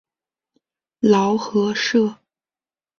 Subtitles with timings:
[1.01, 2.17] 劳合社。